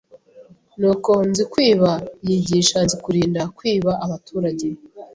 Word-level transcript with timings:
Nuko 0.79 1.11
Nzikwiba 1.29 1.91
yigisha 2.27 2.77
Nzikurinda 2.85 3.41
kwiba 3.57 3.91
abaturage 4.05 4.67